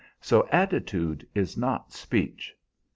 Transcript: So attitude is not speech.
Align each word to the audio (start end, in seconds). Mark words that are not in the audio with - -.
So 0.19 0.47
attitude 0.51 1.27
is 1.35 1.55
not 1.57 1.93
speech. 1.93 2.57